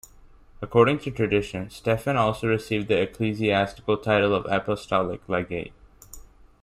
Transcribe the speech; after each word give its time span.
According 0.63 0.97
to 1.01 1.11
tradition, 1.11 1.69
Stephen 1.69 2.17
also 2.17 2.47
received 2.47 2.87
the 2.87 2.99
ecclesiastical 2.99 3.97
title 3.97 4.33
of 4.33 4.47
Apostolic 4.51 5.21
Legate. 5.29 5.73